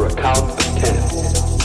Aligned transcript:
for 0.00 0.06
a 0.06 0.14
count 0.14 0.38
of 0.38 0.58
ten. 0.78 1.59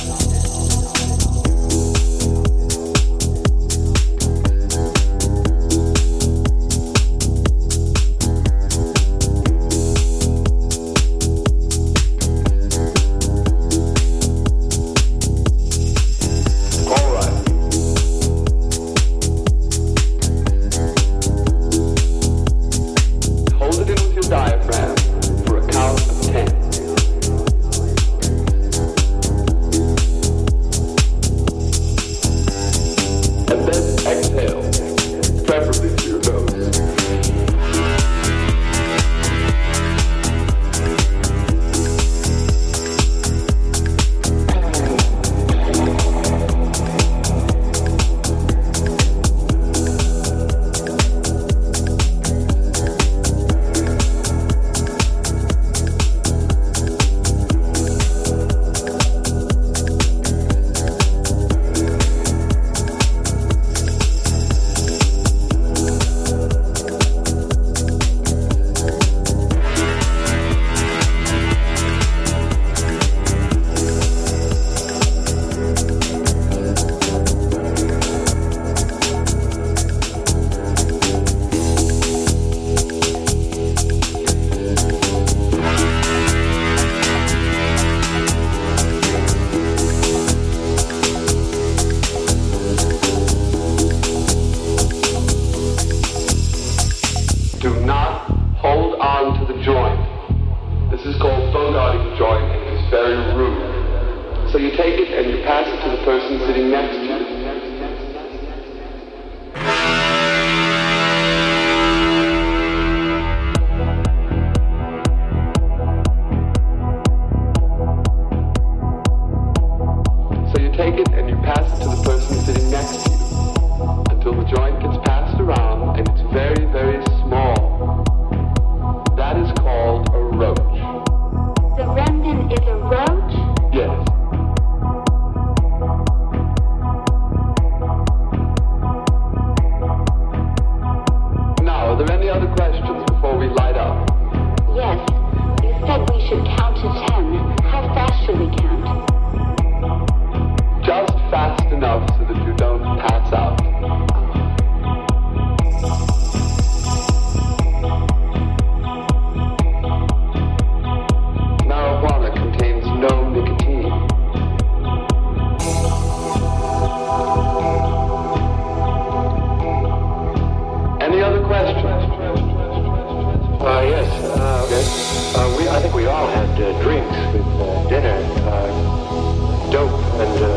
Yes, 174.05 175.35
uh, 175.35 175.41
uh, 175.41 175.57
we, 175.57 175.67
I 175.67 175.81
think 175.81 175.93
we 175.95 176.05
all 176.05 176.27
had 176.27 176.49
uh, 176.61 176.79
drinks 176.83 177.17
with 177.33 177.45
uh, 177.59 177.89
dinner, 177.89 178.17
uh, 178.45 179.71
dope, 179.71 179.99
and 180.21 180.43
uh, 180.43 180.49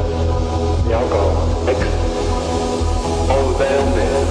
the 0.85 0.93
alcohol 0.93 1.65
mix. 1.65 1.79
Oh, 3.31 3.57
then, 3.59 3.93
then. 3.97 4.27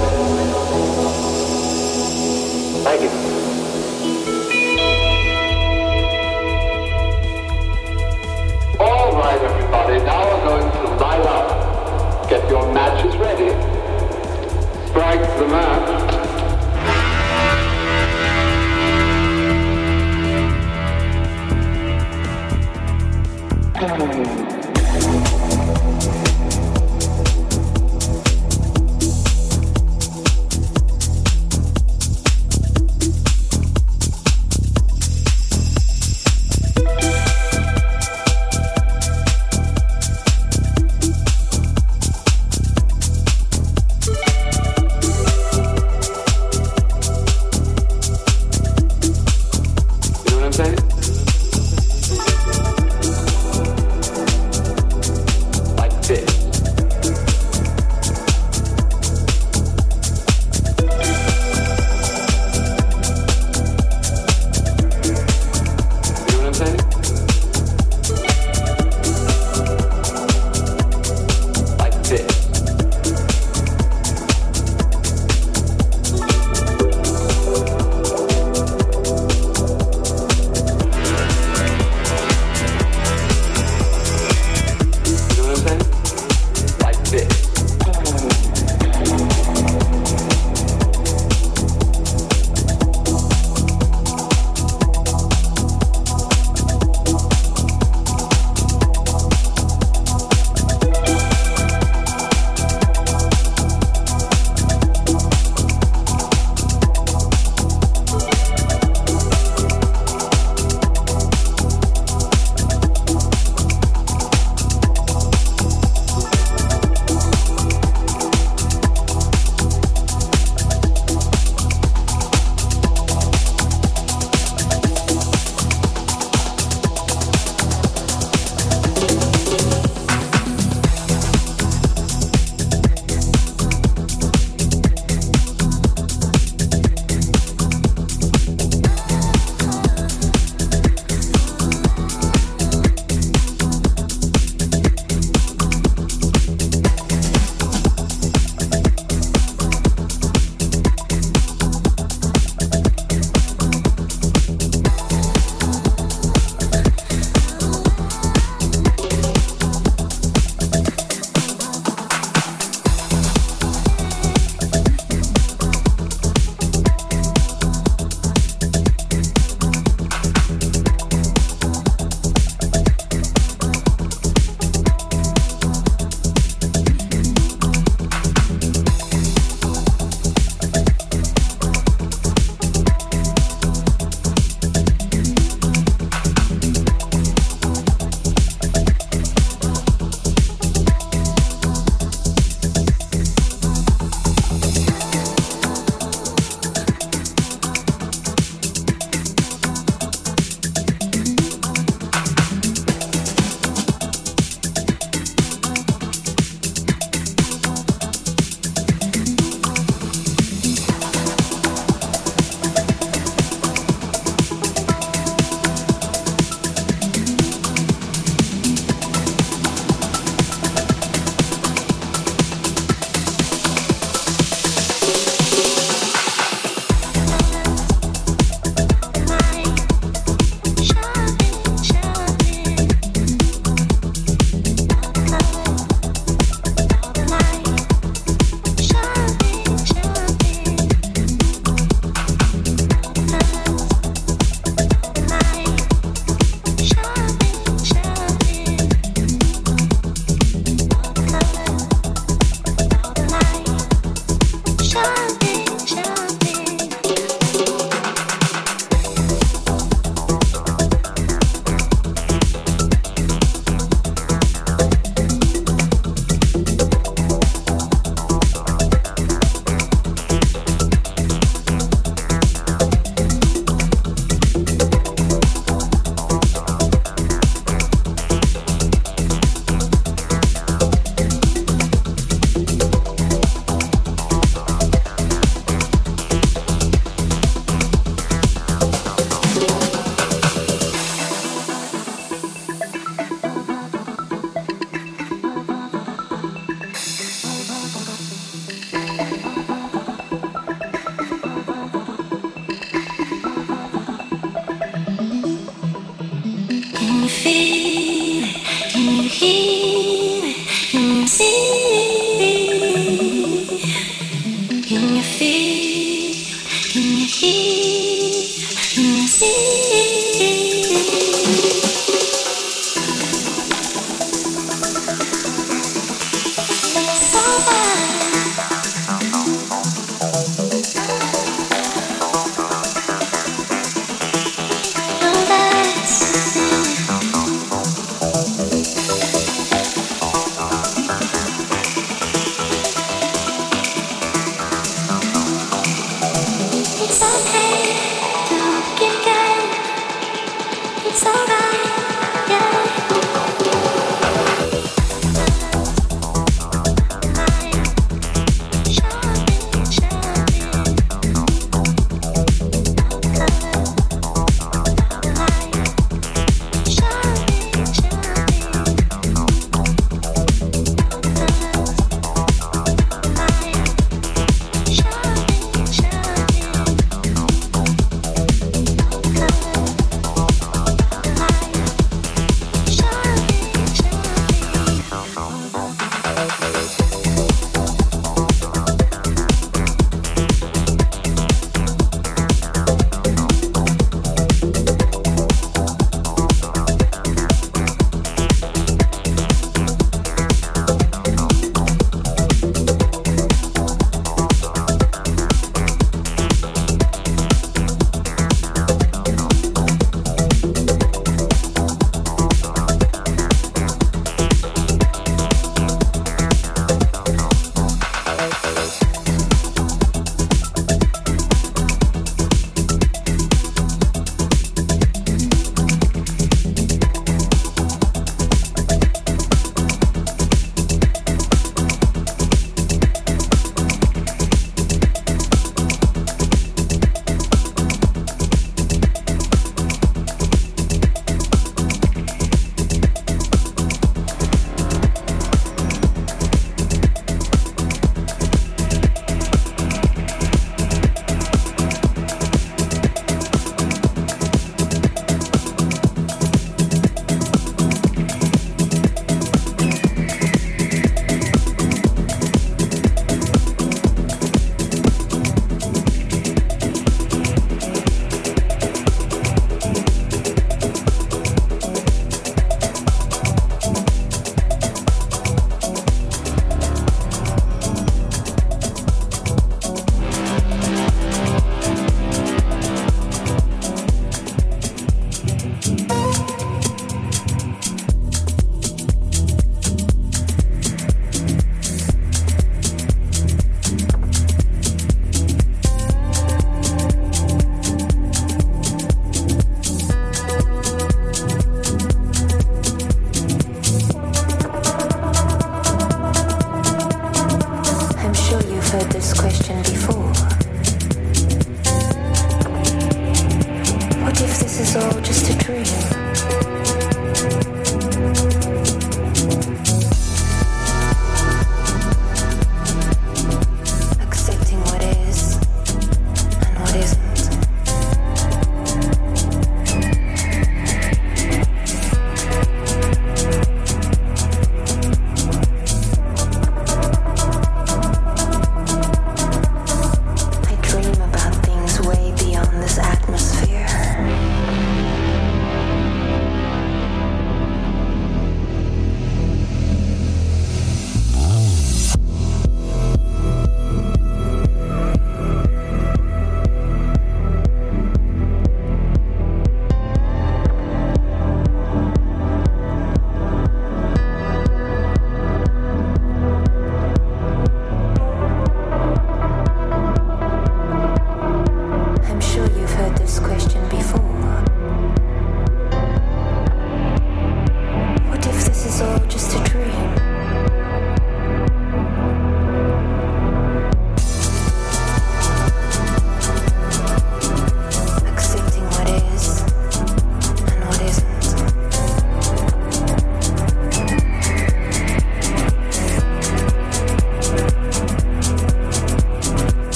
Thank 2.83 3.01
you. 3.01 3.09
All 8.79 9.11
right, 9.13 9.41
everybody, 9.41 9.97
now 10.05 10.25
we're 10.25 10.45
going 10.47 10.71
to 10.71 10.83
light 11.03 11.25
up. 11.25 12.29
Get 12.29 12.47
your 12.49 12.71
matches 12.71 13.15
ready. 13.17 13.49
Strike 14.89 15.21
the 15.39 15.47
match. 15.47 16.06
Oh. 23.79 24.36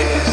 it 0.00 0.16
is. 0.16 0.29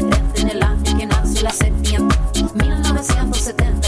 70 0.00 0.44
nell'Africa 0.44 1.02
in 1.02 1.12
Azula 1.12 1.50
7 1.50 2.06
1970 2.54 3.79